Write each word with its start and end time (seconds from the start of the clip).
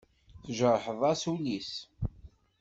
Tjerḥeḍ-as 0.45 1.23
ul-is. 1.33 1.73